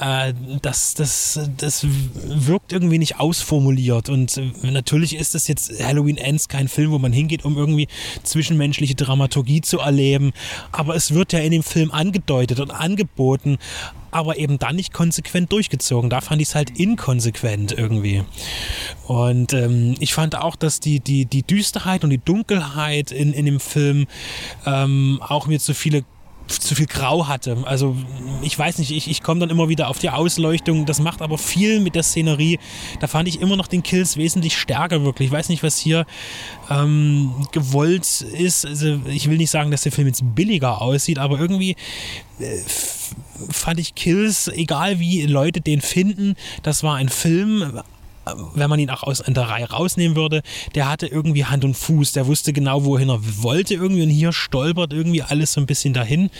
Äh, 0.00 0.34
das, 0.62 0.94
das 0.94 1.17
das, 1.18 1.50
das 1.56 1.86
wirkt 1.86 2.72
irgendwie 2.72 2.98
nicht 2.98 3.18
ausformuliert. 3.18 4.08
Und 4.08 4.36
äh, 4.36 4.70
natürlich 4.70 5.16
ist 5.16 5.34
das 5.34 5.48
jetzt 5.48 5.82
Halloween 5.82 6.16
Ends 6.16 6.48
kein 6.48 6.68
Film, 6.68 6.90
wo 6.90 6.98
man 6.98 7.12
hingeht, 7.12 7.44
um 7.44 7.56
irgendwie 7.56 7.88
zwischenmenschliche 8.22 8.94
Dramaturgie 8.94 9.60
zu 9.60 9.78
erleben. 9.80 10.32
Aber 10.72 10.94
es 10.94 11.14
wird 11.14 11.32
ja 11.32 11.40
in 11.40 11.50
dem 11.50 11.62
Film 11.62 11.90
angedeutet 11.90 12.60
und 12.60 12.70
angeboten, 12.70 13.58
aber 14.10 14.38
eben 14.38 14.58
dann 14.58 14.76
nicht 14.76 14.92
konsequent 14.92 15.52
durchgezogen. 15.52 16.08
Da 16.08 16.20
fand 16.20 16.40
ich 16.40 16.48
es 16.48 16.54
halt 16.54 16.78
inkonsequent 16.78 17.72
irgendwie. 17.72 18.22
Und 19.06 19.52
ähm, 19.52 19.96
ich 20.00 20.14
fand 20.14 20.36
auch, 20.36 20.56
dass 20.56 20.80
die, 20.80 21.00
die, 21.00 21.26
die 21.26 21.42
Düsterheit 21.42 22.04
und 22.04 22.10
die 22.10 22.18
Dunkelheit 22.18 23.10
in, 23.10 23.32
in 23.32 23.44
dem 23.44 23.60
Film 23.60 24.06
ähm, 24.66 25.20
auch 25.22 25.46
mir 25.46 25.58
zu 25.58 25.74
viele 25.74 26.04
zu 26.48 26.74
viel 26.74 26.86
Grau 26.86 27.28
hatte. 27.28 27.58
Also 27.64 27.96
ich 28.42 28.58
weiß 28.58 28.78
nicht, 28.78 28.90
ich, 28.90 29.10
ich 29.10 29.22
komme 29.22 29.40
dann 29.40 29.50
immer 29.50 29.68
wieder 29.68 29.88
auf 29.88 29.98
die 29.98 30.10
Ausleuchtung. 30.10 30.86
Das 30.86 31.00
macht 31.00 31.22
aber 31.22 31.38
viel 31.38 31.80
mit 31.80 31.94
der 31.94 32.02
Szenerie. 32.02 32.58
Da 33.00 33.06
fand 33.06 33.28
ich 33.28 33.40
immer 33.40 33.56
noch 33.56 33.66
den 33.66 33.82
Kills 33.82 34.16
wesentlich 34.16 34.56
stärker 34.56 35.04
wirklich. 35.04 35.28
Ich 35.28 35.32
weiß 35.32 35.48
nicht, 35.48 35.62
was 35.62 35.78
hier 35.78 36.06
ähm, 36.70 37.46
gewollt 37.52 38.20
ist. 38.20 38.66
Also 38.66 39.00
ich 39.06 39.28
will 39.28 39.36
nicht 39.36 39.50
sagen, 39.50 39.70
dass 39.70 39.82
der 39.82 39.92
Film 39.92 40.06
jetzt 40.06 40.22
billiger 40.34 40.80
aussieht, 40.80 41.18
aber 41.18 41.38
irgendwie 41.38 41.76
äh, 42.38 42.58
fand 43.50 43.80
ich 43.80 43.94
Kills, 43.94 44.48
egal 44.48 44.98
wie 44.98 45.22
Leute 45.26 45.60
den 45.60 45.80
finden, 45.80 46.34
das 46.62 46.82
war 46.82 46.96
ein 46.96 47.08
Film, 47.08 47.80
wenn 48.54 48.70
man 48.70 48.78
ihn 48.78 48.90
auch 48.90 49.02
aus 49.02 49.22
der 49.26 49.48
Reihe 49.48 49.70
rausnehmen 49.70 50.16
würde, 50.16 50.42
der 50.74 50.88
hatte 50.88 51.06
irgendwie 51.06 51.44
Hand 51.44 51.64
und 51.64 51.74
Fuß, 51.74 52.12
der 52.12 52.26
wusste 52.26 52.52
genau, 52.52 52.84
wohin 52.84 53.08
er 53.08 53.20
wollte 53.42 53.74
irgendwie 53.74 54.02
und 54.02 54.10
hier 54.10 54.32
stolpert 54.32 54.92
irgendwie 54.92 55.22
alles 55.22 55.52
so 55.52 55.60
ein 55.60 55.66
bisschen 55.66 55.94
dahin. 55.94 56.30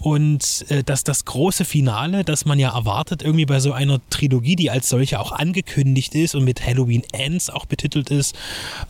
Und 0.00 0.64
äh, 0.68 0.84
dass 0.84 1.02
das 1.02 1.24
große 1.24 1.64
Finale, 1.64 2.24
das 2.24 2.44
man 2.44 2.58
ja 2.58 2.74
erwartet, 2.74 3.22
irgendwie 3.22 3.46
bei 3.46 3.58
so 3.58 3.72
einer 3.72 4.00
Trilogie, 4.10 4.54
die 4.54 4.70
als 4.70 4.88
solche 4.88 5.18
auch 5.18 5.32
angekündigt 5.32 6.14
ist 6.14 6.36
und 6.36 6.44
mit 6.44 6.64
Halloween 6.64 7.02
Ends 7.12 7.50
auch 7.50 7.66
betitelt 7.66 8.10
ist, 8.10 8.36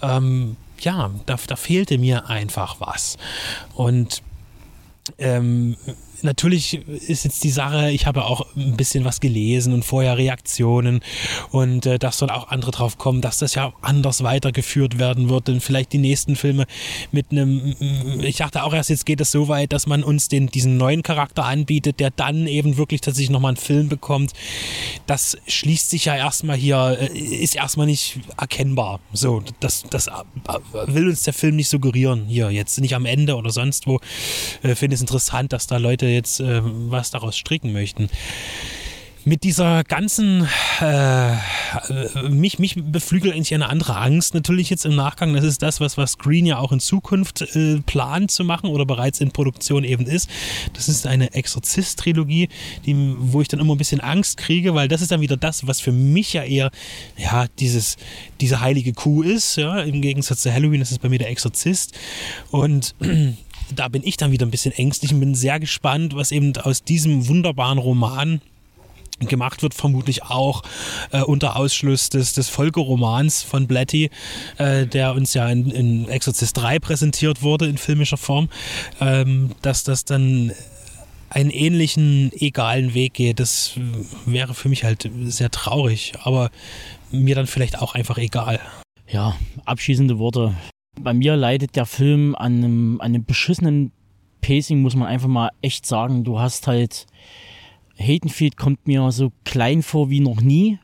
ähm, 0.03 0.57
ja, 0.81 1.11
da, 1.27 1.37
da 1.47 1.57
fehlte 1.57 1.99
mir 1.99 2.29
einfach 2.29 2.77
was. 2.81 3.17
Und 3.75 4.23
ähm, 5.19 5.77
natürlich 6.23 6.75
ist 6.88 7.25
jetzt 7.25 7.44
die 7.44 7.50
Sache, 7.50 7.91
ich 7.91 8.06
habe 8.06 8.25
auch 8.25 8.47
ein 8.57 8.76
bisschen 8.76 9.04
was 9.04 9.21
gelesen 9.21 9.73
und 9.73 9.85
vorher 9.85 10.16
Reaktionen 10.19 11.00
und 11.50 11.87
äh, 11.87 11.99
dass 11.99 12.19
dann 12.19 12.31
auch 12.31 12.49
andere 12.49 12.71
drauf 12.71 12.99
kommen, 12.99 13.21
dass 13.21 13.38
das 13.38 13.54
ja 13.54 13.73
anders 13.83 14.23
weitergeführt 14.23 14.99
werden 14.99 15.28
wird 15.28 15.49
und 15.49 15.62
vielleicht 15.62 15.93
die 15.93 15.99
nächsten 15.99 16.37
Filme 16.37 16.66
mit 17.12 17.31
einem, 17.31 17.75
ich 18.23 18.37
dachte 18.37 18.62
auch 18.62 18.75
erst, 18.75 18.90
jetzt 18.90 19.07
geht 19.07 19.21
es 19.21 19.31
so 19.31 19.49
weit, 19.49 19.73
dass 19.73 19.87
man 19.87 20.02
uns 20.02 20.28
den, 20.28 20.49
diesen 20.49 20.76
neuen 20.76 21.02
Charakter 21.02 21.45
anbietet, 21.45 22.00
der 22.00 22.11
dann 22.11 22.47
eben 22.47 22.76
wirklich 22.76 23.00
tatsächlich 23.00 23.31
nochmal 23.31 23.50
einen 23.50 23.57
Film 23.57 23.88
bekommt. 23.88 24.33
Das 25.07 25.37
schließt 25.47 25.90
sich 25.90 26.07
ja 26.07 26.16
erstmal 26.16 26.57
hier, 26.57 26.99
äh, 27.00 27.19
ist 27.19 27.57
erstmal 27.57 27.87
nicht 27.87 28.21
erkennbar. 28.37 29.00
So, 29.12 29.43
das, 29.61 29.85
das 29.90 30.11
will 30.87 31.09
uns 31.09 31.23
der 31.23 31.35
Film 31.35 31.57
nicht 31.57 31.69
suggerieren 31.69 32.26
hier, 32.26 32.50
jetzt 32.50 32.81
nicht 32.81 32.95
am 32.95 33.07
Ende 33.07 33.37
oder 33.37 33.50
sonst 33.50 33.87
wo. 33.87 34.00
Äh, 34.62 34.75
Finde 34.75 34.95
es 34.95 35.00
interessant, 35.00 35.52
dass 35.52 35.66
da 35.66 35.76
Leute 35.76 36.08
jetzt 36.12 36.41
äh, 36.41 36.61
was 36.62 37.11
daraus 37.11 37.37
stricken 37.37 37.73
möchten 37.73 38.09
mit 39.29 39.45
dieser 39.45 39.85
ganzen, 39.85 40.49
äh, 40.81 41.37
mich, 42.29 42.59
mich 42.59 42.77
beflügelt 42.77 43.35
eigentlich 43.35 43.55
eine 43.55 43.69
andere 43.69 43.97
Angst 43.97 44.35
natürlich 44.35 44.71
jetzt 44.71 44.87
im 44.87 44.97
Nachgang. 44.97 45.35
Das 45.35 45.45
ist 45.45 45.62
das, 45.62 45.81
was, 45.81 45.99
was 45.99 46.19
Green 46.19 46.47
ja 46.47 46.59
auch 46.59 46.73
in 46.73 46.81
Zukunft 46.81 47.43
äh, 47.55 47.81
plant 47.85 48.31
zu 48.31 48.45
machen 48.45 48.71
oder 48.71 48.87
bereits 48.87 49.21
in 49.21 49.31
Produktion 49.31 49.85
eben 49.85 50.07
ist. 50.07 50.31
Das 50.73 50.88
ist 50.88 51.07
eine 51.07 51.35
Exorzist-Trilogie, 51.35 52.49
wo 53.19 53.41
ich 53.43 53.49
dann 53.49 53.61
immer 53.61 53.75
ein 53.75 53.79
bisschen 53.79 54.00
Angst 54.00 54.38
kriege, 54.38 54.75
weil 54.75 54.88
das 54.88 55.03
ist 55.03 55.12
dann 55.12 55.21
wieder 55.21 55.37
das, 55.37 55.67
was 55.67 55.81
für 55.81 55.93
mich 55.93 56.33
ja 56.33 56.43
eher, 56.43 56.71
ja, 57.17 57.47
dieses, 57.59 57.97
diese 58.41 58.61
heilige 58.61 58.95
Kuh 58.95 59.23
ist. 59.23 59.57
Ja, 59.57 59.81
Im 59.81 60.00
Gegensatz 60.00 60.41
zu 60.41 60.53
Halloween 60.53 60.81
ist 60.81 60.93
es 60.93 60.99
bei 60.99 61.09
mir 61.09 61.19
der 61.19 61.31
Exorzist. 61.31 61.93
Und 62.50 62.95
da 63.75 63.89
bin 63.89 64.03
ich 64.05 64.17
dann 64.17 64.33
wieder 64.33 64.47
ein 64.47 64.51
bisschen 64.51 64.73
ängstlich 64.73 65.13
und 65.13 65.21
bin 65.21 65.35
sehr 65.35 65.61
gespannt, 65.61 66.15
was 66.15 66.33
eben 66.33 66.57
aus 66.57 66.83
diesem 66.83 67.29
wunderbaren 67.29 67.79
Roman 67.79 68.41
gemacht 69.21 69.63
wird, 69.63 69.75
vermutlich 69.75 70.23
auch 70.25 70.63
äh, 71.11 71.23
unter 71.23 71.57
Ausschluss 71.57 72.09
des, 72.09 72.33
des 72.33 72.49
Folgeromans 72.49 73.43
von 73.43 73.67
Blatty, 73.67 74.11
äh, 74.59 74.87
der 74.87 75.15
uns 75.15 75.35
ja 75.35 75.49
in, 75.49 75.71
in 75.71 76.09
Exorcist 76.09 76.57
3 76.57 76.79
präsentiert 76.79 77.43
wurde 77.43 77.67
in 77.67 77.79
filmischer 77.79 78.17
Form, 78.17 78.49
ähm, 79.01 79.51
dass 79.63 79.83
das 79.83 80.05
dann 80.05 80.53
einen 81.31 81.51
ähnlichen, 81.51 82.33
egalen 82.33 82.95
Weg 82.95 83.15
geht. 83.15 83.41
Das 83.41 83.73
wäre 84.25 84.55
für 84.55 84.69
mich 84.69 84.85
halt 84.85 85.11
sehr 85.25 85.51
traurig, 85.51 86.15
aber 86.23 86.51
mir 87.11 87.35
dann 87.35 87.47
vielleicht 87.47 87.81
auch 87.81 87.95
einfach 87.95 88.19
egal. 88.19 88.61
Ja, 89.07 89.37
abschließende 89.65 90.19
Worte. 90.19 90.55
Bei 91.00 91.14
mir 91.14 91.37
leidet 91.37 91.76
der 91.76 91.87
Film 91.87 92.35
an 92.35 92.57
einem, 92.57 93.00
an 93.00 93.14
einem 93.14 93.25
beschissenen 93.25 93.93
Pacing, 94.40 94.83
muss 94.83 94.97
man 94.97 95.09
einfach 95.09 95.28
mal 95.28 95.50
echt 95.62 95.87
sagen. 95.87 96.25
Du 96.25 96.38
hast 96.38 96.67
halt, 96.67 97.07
Hatenfield 97.99 98.57
kommt 98.57 98.87
mir 98.87 99.11
so 99.12 99.33
klein 99.45 99.83
vor 99.83 100.11
wie 100.11 100.21
noch 100.21 100.40
nie. 100.40 100.78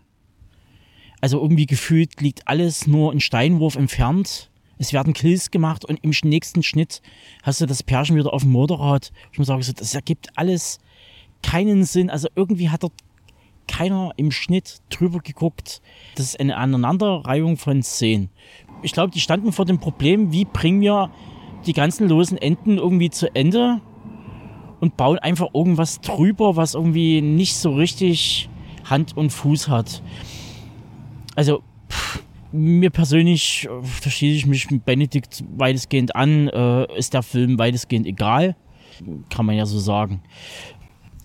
Also 1.20 1.40
irgendwie 1.40 1.66
gefühlt 1.66 2.20
liegt 2.20 2.46
alles 2.48 2.86
nur 2.86 3.12
ein 3.12 3.20
Steinwurf 3.20 3.76
entfernt. 3.76 4.50
Es 4.78 4.92
werden 4.92 5.14
Kills 5.14 5.50
gemacht 5.50 5.84
und 5.84 6.02
im 6.02 6.12
nächsten 6.24 6.62
Schnitt 6.62 7.00
hast 7.42 7.60
du 7.60 7.66
das 7.66 7.82
Pärchen 7.82 8.16
wieder 8.16 8.32
auf 8.32 8.42
dem 8.42 8.52
Motorrad. 8.52 9.12
Ich 9.32 9.38
muss 9.38 9.46
sagen, 9.46 9.64
das 9.76 9.94
ergibt 9.94 10.28
alles 10.36 10.80
keinen 11.42 11.84
Sinn. 11.84 12.10
Also 12.10 12.28
irgendwie 12.34 12.70
hat 12.70 12.82
dort 12.82 12.92
keiner 13.66 14.12
im 14.16 14.30
Schnitt 14.30 14.80
drüber 14.90 15.20
geguckt. 15.20 15.80
Das 16.16 16.26
ist 16.26 16.40
eine 16.40 16.56
Aneinanderreihung 16.56 17.56
von 17.56 17.82
Szenen. 17.82 18.30
Ich 18.84 18.92
glaube, 18.92 19.10
die 19.10 19.20
standen 19.20 19.50
vor 19.50 19.64
dem 19.64 19.78
Problem, 19.78 20.30
wie 20.30 20.44
bringen 20.44 20.82
wir 20.82 21.10
die 21.64 21.72
ganzen 21.72 22.06
losen 22.06 22.36
Enden 22.36 22.76
irgendwie 22.76 23.08
zu 23.08 23.34
Ende 23.34 23.80
und 24.80 24.98
bauen 24.98 25.18
einfach 25.18 25.48
irgendwas 25.54 26.02
drüber, 26.02 26.56
was 26.56 26.74
irgendwie 26.74 27.22
nicht 27.22 27.56
so 27.56 27.72
richtig 27.72 28.50
Hand 28.84 29.16
und 29.16 29.30
Fuß 29.30 29.68
hat. 29.68 30.02
Also, 31.34 31.62
pff, 31.88 32.22
mir 32.52 32.90
persönlich, 32.90 33.66
äh, 33.70 33.86
da 34.04 34.10
schließe 34.10 34.36
ich 34.36 34.46
mich 34.46 34.70
mit 34.70 34.84
Benedikt 34.84 35.42
weitestgehend 35.56 36.14
an, 36.14 36.48
äh, 36.48 36.98
ist 36.98 37.14
der 37.14 37.22
Film 37.22 37.58
weitestgehend 37.58 38.06
egal. 38.06 38.54
Kann 39.30 39.46
man 39.46 39.56
ja 39.56 39.64
so 39.64 39.78
sagen 39.78 40.20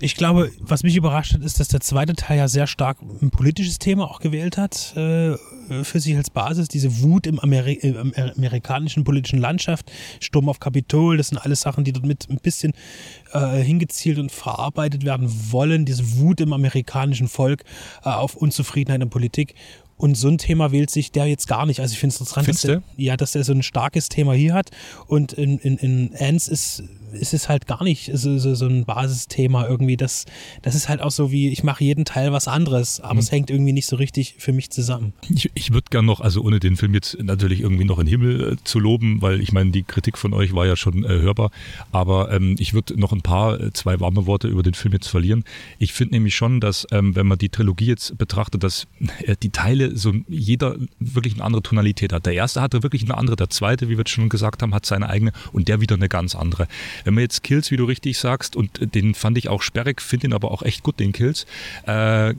ich 0.01 0.15
glaube, 0.15 0.51
was 0.59 0.83
mich 0.83 0.95
überrascht 0.95 1.33
hat, 1.33 1.41
ist, 1.41 1.59
dass 1.59 1.67
der 1.67 1.81
zweite 1.81 2.15
Teil 2.15 2.37
ja 2.37 2.47
sehr 2.47 2.67
stark 2.67 2.97
ein 3.21 3.31
politisches 3.31 3.79
Thema 3.79 4.09
auch 4.09 4.19
gewählt 4.19 4.57
hat 4.57 4.95
äh, 4.95 5.35
für 5.83 5.99
sich 5.99 6.15
als 6.15 6.29
Basis. 6.29 6.69
Diese 6.69 7.01
Wut 7.01 7.27
im, 7.27 7.39
Ameri 7.39 7.73
im, 7.73 8.13
amerikanischen 8.13 9.03
politischen 9.03 9.39
Landschaft, 9.39 9.91
Sturm 10.19 10.47
auf 10.47 10.59
Kapitol, 10.59 11.17
das 11.17 11.29
sind 11.29 11.37
alles 11.37 11.61
Sachen, 11.61 11.83
die 11.83 11.91
dort 11.91 12.05
mit 12.05 12.29
ein 12.29 12.37
bisschen 12.37 12.73
äh, 13.33 13.57
hingezielt 13.61 14.19
und 14.19 14.31
verarbeitet 14.31 15.03
werden 15.03 15.29
wollen. 15.51 15.85
Diese 15.85 16.17
Wut 16.17 16.39
im 16.39 16.53
amerikanischen 16.53 17.27
Volk 17.27 17.63
äh, 18.03 18.09
auf 18.09 18.35
Unzufriedenheit 18.35 19.01
in 19.01 19.09
Politik. 19.09 19.55
Und 19.99 20.15
so 20.15 20.29
ein 20.29 20.37
Thema 20.37 20.71
wählt 20.71 20.89
sich 20.89 21.11
der 21.11 21.27
jetzt 21.27 21.47
gar 21.47 21.65
nicht. 21.65 21.81
Also 21.81 21.91
ich 21.93 21.99
finde 21.99 22.15
es 22.15 22.21
interessant, 22.21 22.47
dass 22.47 22.63
er, 22.63 22.81
ja, 22.97 23.17
dass 23.17 23.35
er 23.35 23.43
so 23.43 23.51
ein 23.51 23.61
starkes 23.61 24.07
Thema 24.09 24.33
hier 24.33 24.53
hat. 24.53 24.71
Und 25.07 25.33
in, 25.33 25.59
in, 25.59 25.77
in 25.77 26.15
Ants 26.17 26.47
ist 26.47 26.83
ist 27.13 27.33
es 27.33 27.49
halt 27.49 27.67
gar 27.67 27.83
nicht 27.83 28.11
so, 28.13 28.37
so, 28.37 28.55
so 28.55 28.67
ein 28.67 28.85
Basisthema 28.85 29.67
irgendwie. 29.67 29.97
Das, 29.97 30.25
das 30.61 30.75
ist 30.75 30.89
halt 30.89 31.01
auch 31.01 31.11
so 31.11 31.31
wie, 31.31 31.49
ich 31.49 31.63
mache 31.63 31.83
jeden 31.83 32.05
Teil 32.05 32.31
was 32.31 32.47
anderes, 32.47 32.99
aber 32.99 33.15
mhm. 33.15 33.19
es 33.19 33.31
hängt 33.31 33.49
irgendwie 33.49 33.73
nicht 33.73 33.87
so 33.87 33.95
richtig 33.95 34.35
für 34.37 34.53
mich 34.53 34.69
zusammen. 34.69 35.13
Ich, 35.29 35.49
ich 35.53 35.71
würde 35.71 35.87
gern 35.89 36.05
noch, 36.05 36.21
also 36.21 36.41
ohne 36.41 36.59
den 36.59 36.75
Film 36.75 36.93
jetzt 36.93 37.17
natürlich 37.21 37.61
irgendwie 37.61 37.85
noch 37.85 37.99
in 37.99 38.05
den 38.05 38.11
Himmel 38.11 38.53
äh, 38.53 38.55
zu 38.63 38.79
loben, 38.79 39.21
weil 39.21 39.41
ich 39.41 39.51
meine, 39.51 39.71
die 39.71 39.83
Kritik 39.83 40.17
von 40.17 40.33
euch 40.33 40.53
war 40.53 40.65
ja 40.65 40.75
schon 40.75 41.03
äh, 41.03 41.07
hörbar, 41.07 41.51
aber 41.91 42.31
ähm, 42.31 42.55
ich 42.59 42.73
würde 42.73 42.99
noch 42.99 43.11
ein 43.11 43.21
paar, 43.21 43.59
äh, 43.59 43.73
zwei 43.73 43.99
warme 43.99 44.25
Worte 44.25 44.47
über 44.47 44.63
den 44.63 44.73
Film 44.73 44.93
jetzt 44.93 45.07
verlieren. 45.07 45.43
Ich 45.77 45.93
finde 45.93 46.15
nämlich 46.15 46.35
schon, 46.35 46.59
dass, 46.59 46.87
ähm, 46.91 47.15
wenn 47.15 47.27
man 47.27 47.37
die 47.37 47.49
Trilogie 47.49 47.87
jetzt 47.87 48.17
betrachtet, 48.17 48.63
dass 48.63 48.87
äh, 49.25 49.35
die 49.41 49.49
Teile 49.49 49.88
so 49.93 50.13
jeder 50.27 50.75
wirklich 50.99 51.35
eine 51.35 51.43
andere 51.43 51.61
Tonalität 51.61 52.13
hat. 52.13 52.25
Der 52.25 52.33
erste 52.33 52.61
hatte 52.61 52.83
wirklich 52.83 53.03
eine 53.03 53.17
andere, 53.17 53.35
der 53.35 53.49
zweite, 53.49 53.89
wie 53.89 53.97
wir 53.97 54.07
schon 54.07 54.29
gesagt 54.29 54.61
haben, 54.61 54.73
hat 54.73 54.85
seine 54.85 55.09
eigene 55.09 55.31
und 55.51 55.67
der 55.67 55.81
wieder 55.81 55.95
eine 55.95 56.09
ganz 56.09 56.35
andere. 56.35 56.67
Wenn 57.03 57.13
man 57.13 57.21
jetzt 57.21 57.43
Kills, 57.43 57.71
wie 57.71 57.77
du 57.77 57.85
richtig 57.85 58.17
sagst, 58.17 58.55
und 58.55 58.93
den 58.95 59.13
fand 59.13 59.37
ich 59.37 59.49
auch 59.49 59.61
sperrig, 59.61 60.01
finde 60.01 60.27
ihn 60.27 60.33
aber 60.33 60.51
auch 60.51 60.63
echt 60.63 60.83
gut, 60.83 60.99
den 60.99 61.11
Kills. 61.11 61.45
Äh, 61.85 62.33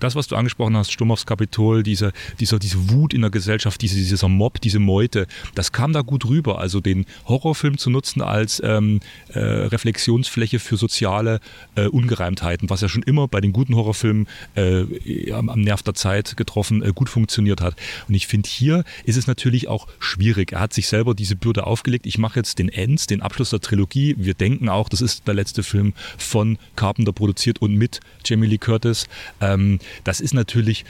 das, 0.00 0.14
was 0.14 0.26
du 0.26 0.36
angesprochen 0.36 0.76
hast, 0.76 0.92
Sturm 0.92 1.10
aufs 1.10 1.26
Kapitol, 1.26 1.82
diese, 1.82 2.12
dieser, 2.40 2.58
diese 2.58 2.90
Wut 2.90 3.14
in 3.14 3.22
der 3.22 3.30
Gesellschaft, 3.30 3.80
diese, 3.80 3.96
dieser 3.96 4.28
Mob, 4.28 4.60
diese 4.60 4.78
Meute, 4.78 5.26
das 5.54 5.72
kam 5.72 5.92
da 5.92 6.02
gut 6.02 6.26
rüber. 6.26 6.58
Also 6.58 6.80
den 6.80 7.06
Horrorfilm 7.26 7.78
zu 7.78 7.90
nutzen 7.90 8.22
als 8.22 8.62
ähm, 8.64 9.00
äh, 9.28 9.38
Reflexionsfläche 9.38 10.58
für 10.58 10.76
soziale 10.76 11.40
äh, 11.74 11.86
Ungereimtheiten, 11.86 12.70
was 12.70 12.80
ja 12.80 12.88
schon 12.88 13.02
immer 13.02 13.28
bei 13.28 13.40
den 13.40 13.52
guten 13.52 13.74
Horrorfilmen 13.74 14.26
äh, 14.54 15.32
am, 15.32 15.48
am, 15.48 15.60
Nerv 15.60 15.82
der 15.82 15.94
Zeit 15.94 16.36
getroffen 16.36 16.77
äh, 16.82 16.92
gut 16.94 17.08
funktioniert 17.08 17.60
hat. 17.60 17.74
Und 18.08 18.14
ich 18.14 18.26
finde, 18.26 18.48
hier 18.48 18.84
ist 19.04 19.16
es 19.16 19.26
natürlich 19.26 19.68
auch 19.68 19.86
schwierig. 19.98 20.52
Er 20.52 20.60
hat 20.60 20.72
sich 20.72 20.88
selber 20.88 21.14
diese 21.14 21.36
Bürde 21.36 21.66
aufgelegt. 21.66 22.06
Ich 22.06 22.18
mache 22.18 22.38
jetzt 22.38 22.58
den 22.58 22.68
Ends, 22.68 23.06
den 23.06 23.22
Abschluss 23.22 23.50
der 23.50 23.60
Trilogie. 23.60 24.14
Wir 24.18 24.34
denken 24.34 24.68
auch, 24.68 24.88
das 24.88 25.00
ist 25.00 25.26
der 25.26 25.34
letzte 25.34 25.62
Film 25.62 25.94
von 26.16 26.58
Carpenter 26.76 27.12
produziert 27.12 27.60
und 27.60 27.74
mit 27.74 28.00
Jamie 28.24 28.46
Lee 28.46 28.58
Curtis. 28.58 29.06
Ähm, 29.40 29.78
das 30.04 30.20
ist 30.20 30.34
natürlich, 30.34 30.84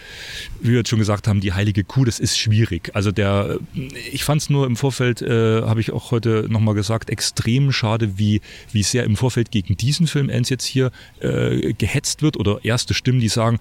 wie 0.60 0.70
wir 0.70 0.78
jetzt 0.78 0.90
schon 0.90 0.98
gesagt 0.98 1.28
haben, 1.28 1.40
die 1.40 1.52
heilige 1.52 1.84
Kuh. 1.84 2.04
Das 2.04 2.18
ist 2.18 2.38
schwierig. 2.38 2.90
Also 2.94 3.12
der, 3.12 3.58
ich 4.12 4.24
fand 4.24 4.42
es 4.42 4.50
nur 4.50 4.66
im 4.66 4.76
Vorfeld, 4.76 5.22
äh, 5.22 5.62
habe 5.62 5.80
ich 5.80 5.92
auch 5.92 6.10
heute 6.10 6.46
nochmal 6.48 6.74
gesagt, 6.74 7.10
extrem 7.10 7.72
schade, 7.72 8.18
wie, 8.18 8.40
wie 8.72 8.82
sehr 8.82 9.04
im 9.04 9.16
Vorfeld 9.16 9.50
gegen 9.50 9.76
diesen 9.76 10.06
Film 10.06 10.28
Ends 10.28 10.50
jetzt 10.50 10.64
hier 10.64 10.90
äh, 11.20 11.72
gehetzt 11.72 12.22
wird 12.22 12.36
oder 12.36 12.60
erste 12.64 12.94
Stimmen, 12.94 13.20
die 13.20 13.28
sagen, 13.28 13.58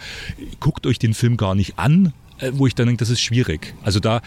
guckt 0.60 0.86
euch 0.86 1.00
den 1.00 1.14
Film 1.14 1.38
gar 1.38 1.56
nicht 1.56 1.78
an, 1.78 2.14
wo 2.52 2.68
ich 2.68 2.76
dann 2.76 2.88
denke, 2.88 3.00
das 3.00 3.10
ist 3.10 3.22
schwierig. 3.22 3.74
Also 3.84 4.00
da, 4.00 4.22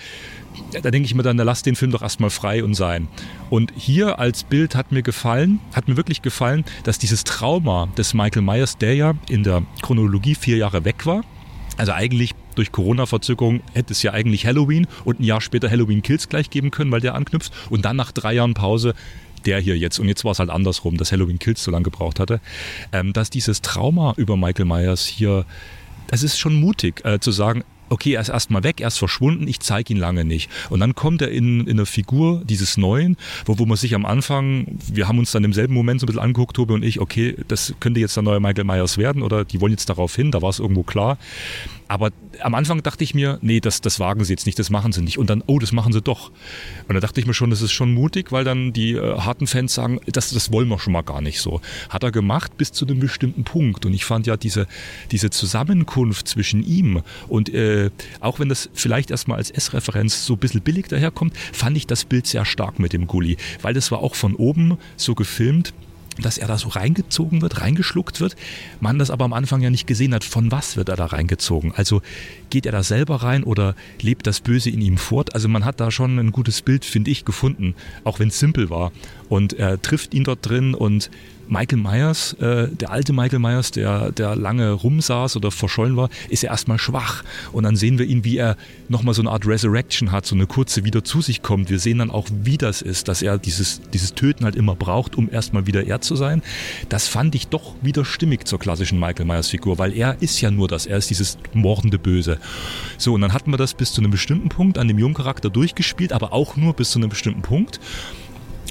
da 0.82 0.90
denke 0.90 1.06
ich 1.06 1.14
mir 1.14 1.22
dann, 1.22 1.36
da 1.36 1.44
lasst 1.44 1.66
den 1.66 1.76
Film 1.76 1.90
doch 1.90 2.02
erstmal 2.02 2.30
frei 2.30 2.64
und 2.64 2.74
sein. 2.74 3.08
Und 3.50 3.72
hier 3.76 4.18
als 4.18 4.44
Bild 4.44 4.74
hat 4.74 4.92
mir 4.92 5.02
gefallen, 5.02 5.60
hat 5.74 5.88
mir 5.88 5.96
wirklich 5.96 6.22
gefallen, 6.22 6.64
dass 6.84 6.98
dieses 6.98 7.24
Trauma 7.24 7.88
des 7.96 8.14
Michael 8.14 8.42
Myers, 8.42 8.78
der 8.78 8.94
ja 8.94 9.14
in 9.28 9.42
der 9.42 9.62
Chronologie 9.82 10.34
vier 10.34 10.56
Jahre 10.56 10.84
weg 10.84 11.06
war, 11.06 11.22
also 11.76 11.92
eigentlich 11.92 12.34
durch 12.56 12.72
Corona-Verzögerung 12.72 13.62
hätte 13.72 13.92
es 13.92 14.02
ja 14.02 14.12
eigentlich 14.12 14.44
Halloween 14.44 14.86
und 15.04 15.20
ein 15.20 15.24
Jahr 15.24 15.40
später 15.40 15.70
Halloween 15.70 16.02
Kills 16.02 16.28
gleich 16.28 16.50
geben 16.50 16.70
können, 16.70 16.90
weil 16.90 17.00
der 17.00 17.14
anknüpft. 17.14 17.52
Und 17.70 17.86
dann 17.86 17.96
nach 17.96 18.12
drei 18.12 18.34
Jahren 18.34 18.54
Pause 18.54 18.94
der 19.46 19.58
hier 19.58 19.78
jetzt, 19.78 19.98
und 19.98 20.08
jetzt 20.08 20.24
war 20.24 20.32
es 20.32 20.38
halt 20.38 20.50
andersrum, 20.50 20.96
dass 20.96 21.12
Halloween 21.12 21.38
Kills 21.38 21.64
so 21.64 21.70
lange 21.70 21.84
gebraucht 21.84 22.20
hatte, 22.20 22.40
ähm, 22.92 23.12
dass 23.12 23.30
dieses 23.30 23.62
Trauma 23.62 24.12
über 24.16 24.36
Michael 24.36 24.66
Myers 24.66 25.06
hier, 25.06 25.46
das 26.08 26.22
ist 26.22 26.38
schon 26.38 26.54
mutig 26.54 27.04
äh, 27.04 27.20
zu 27.20 27.30
sagen, 27.30 27.64
okay, 27.90 28.14
er 28.14 28.20
ist 28.22 28.28
erstmal 28.28 28.62
weg, 28.62 28.80
er 28.80 28.88
ist 28.88 28.98
verschwunden, 28.98 29.46
ich 29.46 29.60
zeige 29.60 29.92
ihn 29.92 29.98
lange 29.98 30.24
nicht. 30.24 30.50
Und 30.70 30.80
dann 30.80 30.94
kommt 30.94 31.22
er 31.22 31.30
in, 31.30 31.60
in 31.66 31.70
eine 31.70 31.86
Figur 31.86 32.42
dieses 32.44 32.76
Neuen, 32.76 33.16
wo, 33.44 33.58
wo 33.58 33.66
man 33.66 33.76
sich 33.76 33.94
am 33.94 34.06
Anfang, 34.06 34.66
wir 34.92 35.08
haben 35.08 35.18
uns 35.18 35.32
dann 35.32 35.44
im 35.44 35.52
selben 35.52 35.74
Moment 35.74 36.00
so 36.00 36.04
ein 36.04 36.08
bisschen 36.08 36.22
angeguckt, 36.22 36.56
Tobi 36.56 36.74
und 36.74 36.84
ich, 36.84 37.00
okay, 37.00 37.36
das 37.48 37.74
könnte 37.80 38.00
jetzt 38.00 38.16
der 38.16 38.22
neue 38.22 38.40
Michael 38.40 38.64
Myers 38.64 38.96
werden 38.96 39.22
oder 39.22 39.44
die 39.44 39.60
wollen 39.60 39.72
jetzt 39.72 39.88
darauf 39.88 40.14
hin, 40.14 40.30
da 40.30 40.40
war 40.40 40.50
es 40.50 40.58
irgendwo 40.58 40.82
klar. 40.82 41.18
Aber 41.90 42.10
am 42.40 42.54
Anfang 42.54 42.84
dachte 42.84 43.02
ich 43.02 43.14
mir, 43.14 43.40
nee, 43.42 43.58
das, 43.58 43.80
das 43.80 43.98
wagen 43.98 44.22
sie 44.22 44.32
jetzt 44.32 44.46
nicht, 44.46 44.60
das 44.60 44.70
machen 44.70 44.92
sie 44.92 45.02
nicht. 45.02 45.18
Und 45.18 45.28
dann, 45.28 45.42
oh, 45.46 45.58
das 45.58 45.72
machen 45.72 45.92
sie 45.92 46.00
doch. 46.00 46.30
Und 46.86 46.94
da 46.94 47.00
dachte 47.00 47.18
ich 47.18 47.26
mir 47.26 47.34
schon, 47.34 47.50
das 47.50 47.62
ist 47.62 47.72
schon 47.72 47.92
mutig, 47.92 48.30
weil 48.30 48.44
dann 48.44 48.72
die 48.72 48.92
äh, 48.92 49.18
harten 49.18 49.48
Fans 49.48 49.74
sagen, 49.74 49.98
das, 50.06 50.30
das 50.30 50.52
wollen 50.52 50.68
wir 50.68 50.78
schon 50.78 50.92
mal 50.92 51.02
gar 51.02 51.20
nicht 51.20 51.40
so. 51.40 51.60
Hat 51.88 52.04
er 52.04 52.12
gemacht 52.12 52.56
bis 52.56 52.70
zu 52.70 52.86
einem 52.86 53.00
bestimmten 53.00 53.42
Punkt. 53.42 53.86
Und 53.86 53.92
ich 53.92 54.04
fand 54.04 54.28
ja 54.28 54.36
diese, 54.36 54.68
diese 55.10 55.30
Zusammenkunft 55.30 56.28
zwischen 56.28 56.62
ihm 56.62 57.02
und 57.26 57.52
äh, 57.52 57.79
auch 58.20 58.38
wenn 58.38 58.48
das 58.48 58.68
vielleicht 58.74 59.10
erstmal 59.10 59.38
als 59.38 59.50
S-Referenz 59.50 60.26
so 60.26 60.34
ein 60.34 60.38
bisschen 60.38 60.60
billig 60.60 60.88
daherkommt, 60.88 61.34
fand 61.52 61.76
ich 61.76 61.86
das 61.86 62.04
Bild 62.04 62.26
sehr 62.26 62.44
stark 62.44 62.78
mit 62.78 62.92
dem 62.92 63.06
Gully. 63.06 63.36
Weil 63.62 63.74
das 63.74 63.90
war 63.90 64.00
auch 64.00 64.14
von 64.14 64.34
oben 64.34 64.78
so 64.96 65.14
gefilmt 65.14 65.72
dass 66.18 66.38
er 66.38 66.48
da 66.48 66.58
so 66.58 66.68
reingezogen 66.68 67.42
wird, 67.42 67.60
reingeschluckt 67.60 68.20
wird, 68.20 68.36
man 68.80 68.98
das 68.98 69.10
aber 69.10 69.24
am 69.24 69.32
Anfang 69.32 69.62
ja 69.62 69.70
nicht 69.70 69.86
gesehen 69.86 70.14
hat, 70.14 70.24
von 70.24 70.50
was 70.50 70.76
wird 70.76 70.88
er 70.88 70.96
da 70.96 71.06
reingezogen. 71.06 71.72
Also 71.74 72.02
geht 72.50 72.66
er 72.66 72.72
da 72.72 72.82
selber 72.82 73.16
rein 73.16 73.44
oder 73.44 73.74
lebt 74.00 74.26
das 74.26 74.40
Böse 74.40 74.70
in 74.70 74.80
ihm 74.80 74.98
fort? 74.98 75.34
Also 75.34 75.48
man 75.48 75.64
hat 75.64 75.80
da 75.80 75.90
schon 75.90 76.18
ein 76.18 76.32
gutes 76.32 76.62
Bild, 76.62 76.84
finde 76.84 77.10
ich, 77.10 77.24
gefunden, 77.24 77.74
auch 78.04 78.18
wenn 78.18 78.28
es 78.28 78.38
simpel 78.38 78.70
war. 78.70 78.92
Und 79.28 79.52
er 79.54 79.80
trifft 79.80 80.14
ihn 80.14 80.24
dort 80.24 80.46
drin 80.46 80.74
und 80.74 81.10
Michael 81.50 81.78
Myers, 81.78 82.34
äh, 82.34 82.68
der 82.68 82.90
alte 82.90 83.12
Michael 83.12 83.40
Myers, 83.40 83.72
der, 83.72 84.12
der 84.12 84.36
lange 84.36 84.70
rumsaß 84.70 85.36
oder 85.36 85.50
verschollen 85.50 85.96
war, 85.96 86.08
ist 86.28 86.44
er 86.44 86.50
erstmal 86.50 86.78
schwach. 86.78 87.24
Und 87.52 87.64
dann 87.64 87.74
sehen 87.74 87.98
wir 87.98 88.06
ihn, 88.06 88.24
wie 88.24 88.36
er 88.36 88.56
nochmal 88.88 89.14
so 89.14 89.22
eine 89.22 89.30
Art 89.30 89.46
Resurrection 89.46 90.12
hat, 90.12 90.26
so 90.26 90.36
eine 90.36 90.46
kurze 90.46 90.84
wieder 90.84 91.02
zu 91.02 91.20
sich 91.20 91.42
kommt. 91.42 91.68
Wir 91.68 91.80
sehen 91.80 91.98
dann 91.98 92.10
auch, 92.10 92.28
wie 92.30 92.56
das 92.56 92.82
ist, 92.82 93.08
dass 93.08 93.20
er 93.20 93.36
dieses, 93.36 93.80
dieses 93.92 94.14
Töten 94.14 94.44
halt 94.44 94.54
immer 94.54 94.76
braucht, 94.76 95.16
um 95.16 95.28
erstmal 95.30 95.66
wieder 95.66 95.84
er 95.84 96.00
zu 96.00 96.14
sein. 96.14 96.42
Das 96.88 97.08
fand 97.08 97.34
ich 97.34 97.48
doch 97.48 97.74
wieder 97.82 98.04
stimmig 98.04 98.46
zur 98.46 98.60
klassischen 98.60 99.00
Michael 99.00 99.26
Myers 99.26 99.48
Figur, 99.48 99.78
weil 99.78 99.92
er 99.92 100.16
ist 100.20 100.40
ja 100.40 100.52
nur 100.52 100.68
das, 100.68 100.86
er 100.86 100.98
ist 100.98 101.10
dieses 101.10 101.36
mordende 101.52 101.98
Böse. 101.98 102.38
So, 102.96 103.14
und 103.14 103.22
dann 103.22 103.32
hatten 103.32 103.50
wir 103.50 103.58
das 103.58 103.74
bis 103.74 103.92
zu 103.92 104.00
einem 104.00 104.12
bestimmten 104.12 104.50
Punkt 104.50 104.78
an 104.78 104.86
dem 104.86 104.98
Jungcharakter 104.98 105.50
durchgespielt, 105.50 106.12
aber 106.12 106.32
auch 106.32 106.56
nur 106.56 106.74
bis 106.74 106.92
zu 106.92 107.00
einem 107.00 107.08
bestimmten 107.08 107.42
Punkt. 107.42 107.80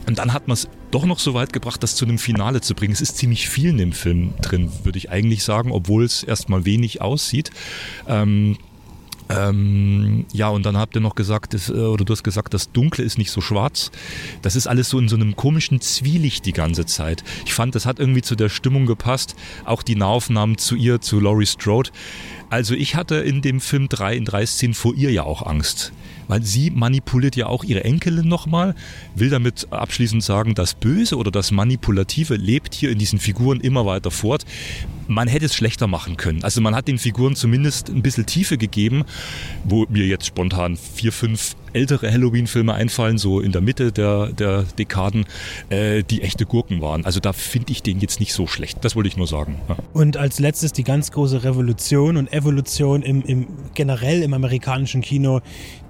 Und 0.09 0.17
dann 0.17 0.33
hat 0.33 0.47
man 0.47 0.55
es 0.55 0.67
doch 0.89 1.05
noch 1.05 1.19
so 1.19 1.35
weit 1.35 1.53
gebracht, 1.53 1.83
das 1.83 1.95
zu 1.95 2.03
einem 2.03 2.17
Finale 2.17 2.61
zu 2.61 2.73
bringen. 2.73 2.93
Es 2.93 2.99
ist 2.99 3.17
ziemlich 3.17 3.47
viel 3.47 3.69
in 3.69 3.77
dem 3.77 3.91
Film 3.91 4.33
drin, 4.41 4.71
würde 4.83 4.97
ich 4.97 5.11
eigentlich 5.11 5.43
sagen, 5.43 5.71
obwohl 5.71 6.03
es 6.03 6.23
erstmal 6.23 6.65
wenig 6.65 6.99
aussieht. 6.99 7.51
Ähm, 8.07 8.57
ähm, 9.29 10.25
ja, 10.33 10.49
und 10.49 10.65
dann 10.65 10.77
habt 10.77 10.95
ihr 10.95 11.01
noch 11.01 11.13
gesagt, 11.13 11.53
das, 11.53 11.69
äh, 11.69 11.73
oder 11.73 12.05
du 12.05 12.11
hast 12.11 12.23
gesagt, 12.23 12.55
das 12.55 12.71
Dunkle 12.71 13.03
ist 13.03 13.19
nicht 13.19 13.29
so 13.29 13.39
schwarz. 13.39 13.91
Das 14.41 14.55
ist 14.55 14.65
alles 14.65 14.89
so 14.89 14.97
in 14.97 15.09
so 15.09 15.15
einem 15.15 15.35
komischen 15.35 15.79
Zwielicht 15.79 16.47
die 16.47 16.53
ganze 16.53 16.87
Zeit. 16.87 17.23
Ich 17.45 17.53
fand, 17.53 17.75
das 17.75 17.85
hat 17.85 17.99
irgendwie 17.99 18.23
zu 18.23 18.35
der 18.35 18.49
Stimmung 18.49 18.87
gepasst. 18.87 19.35
Auch 19.63 19.83
die 19.83 19.95
Nahaufnahmen 19.95 20.57
zu 20.57 20.75
ihr, 20.75 21.01
zu 21.01 21.19
Laurie 21.19 21.45
Strode. 21.45 21.91
Also 22.49 22.73
ich 22.73 22.95
hatte 22.95 23.17
in 23.17 23.43
dem 23.43 23.61
Film 23.61 23.89
drei 23.89 24.15
in 24.15 24.25
drei 24.25 24.47
Szenen 24.47 24.73
vor 24.73 24.95
ihr 24.95 25.11
ja 25.11 25.21
auch 25.21 25.45
Angst 25.45 25.93
weil 26.29 26.43
sie 26.43 26.69
manipuliert 26.69 27.35
ja 27.35 27.47
auch 27.47 27.65
ihre 27.65 27.83
Enkelin 27.83 28.27
nochmal, 28.27 28.75
will 29.15 29.29
damit 29.29 29.67
abschließend 29.71 30.23
sagen, 30.23 30.55
das 30.55 30.75
Böse 30.75 31.17
oder 31.17 31.31
das 31.31 31.51
Manipulative 31.51 32.35
lebt 32.35 32.73
hier 32.73 32.91
in 32.91 32.99
diesen 32.99 33.19
Figuren 33.19 33.59
immer 33.59 33.85
weiter 33.85 34.11
fort. 34.11 34.45
Man 35.07 35.27
hätte 35.27 35.47
es 35.47 35.55
schlechter 35.55 35.87
machen 35.87 36.17
können. 36.17 36.43
Also 36.43 36.61
man 36.61 36.75
hat 36.75 36.87
den 36.87 36.99
Figuren 36.99 37.35
zumindest 37.35 37.89
ein 37.89 38.03
bisschen 38.03 38.27
Tiefe 38.27 38.59
gegeben, 38.59 39.05
wo 39.63 39.87
mir 39.89 40.05
jetzt 40.05 40.27
spontan 40.27 40.77
vier, 40.77 41.11
fünf 41.11 41.55
ältere 41.73 42.11
Halloween-Filme 42.11 42.73
einfallen, 42.73 43.17
so 43.17 43.39
in 43.39 43.51
der 43.51 43.61
Mitte 43.61 43.91
der, 43.91 44.27
der 44.27 44.63
Dekaden, 44.77 45.25
äh, 45.69 46.03
die 46.03 46.21
echte 46.21 46.45
Gurken 46.45 46.81
waren. 46.81 47.05
Also 47.05 47.19
da 47.19 47.33
finde 47.33 47.71
ich 47.71 47.83
den 47.83 47.99
jetzt 47.99 48.19
nicht 48.19 48.33
so 48.33 48.47
schlecht. 48.47 48.79
Das 48.81 48.95
wollte 48.95 49.07
ich 49.07 49.17
nur 49.17 49.27
sagen. 49.27 49.59
Ja. 49.67 49.77
Und 49.93 50.17
als 50.17 50.39
letztes 50.39 50.73
die 50.73 50.83
ganz 50.83 51.11
große 51.11 51.43
Revolution 51.43 52.17
und 52.17 52.31
Evolution 52.31 53.01
im, 53.01 53.21
im 53.23 53.47
generell 53.73 54.21
im 54.21 54.33
amerikanischen 54.33 55.01
Kino. 55.01 55.41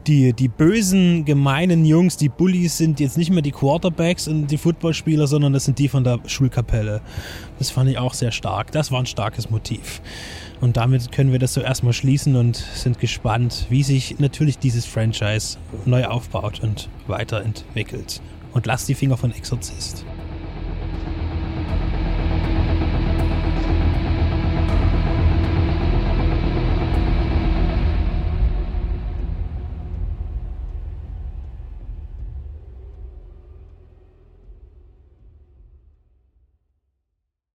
Die, 0.08 0.34
die 0.34 0.48
bösen, 0.48 1.26
gemeinen 1.26 1.86
Jungs, 1.86 2.18
die 2.18 2.30
Bullies 2.30 2.78
sind 2.78 3.00
jetzt 3.00 3.18
nicht 3.18 3.32
mehr 3.32 3.42
die 3.42 3.52
Quarterbacks 3.52 4.28
und 4.28 4.48
die 4.48 4.58
Footballspieler, 4.58 5.28
sondern 5.28 5.54
das 5.54 5.66
sind 5.66 5.78
die 5.78 5.88
von 5.88 6.04
der 6.04 6.20
Schulkapelle. 6.26 7.02
Das 7.60 7.70
fand 7.70 7.90
ich 7.90 7.98
auch 7.98 8.14
sehr 8.14 8.32
stark. 8.32 8.72
Das 8.72 8.92
war 8.92 9.00
ein 9.00 9.06
starkes 9.06 9.50
Motiv. 9.50 10.02
Und 10.62 10.78
damit 10.78 11.12
können 11.12 11.32
wir 11.32 11.40
das 11.40 11.54
so 11.54 11.62
erstmal 11.62 11.94
schließen 11.94 12.36
und 12.36 12.56
sind 12.56 13.00
gespannt, 13.00 13.68
wie 13.70 13.84
sich 13.84 14.20
natürlich 14.20 14.58
dieses 14.58 14.86
Franchise 14.86 15.58
neu 15.86 16.06
aufbaut 16.06 16.62
und 16.62 16.90
weiterentwickelt. 17.08 18.22
Und 18.54 18.66
lasst 18.66 18.90
die 18.90 18.96
Finger 18.96 19.18
von 19.18 19.32
Exorzist. 19.34 20.06